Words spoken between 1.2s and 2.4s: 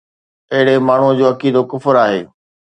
عقيدو ڪفر آهي